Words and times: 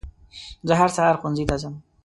زه 0.67 0.73
هر 0.79 0.89
سهار 0.95 1.15
ښوونځي 1.19 1.45
ته 1.49 1.55
ځم. 1.61 1.75